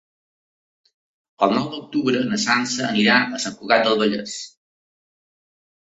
[1.47, 4.39] El nou d'octubre na Sança irà a Sant Cugat del Vallès.